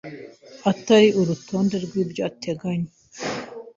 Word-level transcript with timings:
atari 0.71 1.07
urutonde 1.19 1.75
rw’ibyo 1.85 2.23
uteganya 2.31 2.91